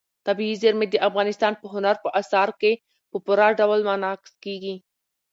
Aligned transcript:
طبیعي 0.27 0.55
زیرمې 0.61 0.87
د 0.89 0.95
افغانستان 1.07 1.53
په 1.61 1.65
هنر 1.73 1.95
په 2.03 2.09
اثار 2.21 2.49
کې 2.61 2.71
په 3.11 3.17
پوره 3.25 3.47
ډول 3.59 3.79
منعکس 3.87 4.31
کېږي. 4.43 4.75